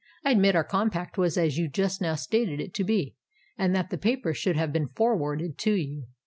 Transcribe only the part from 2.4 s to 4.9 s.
it to be, and that the paper should have been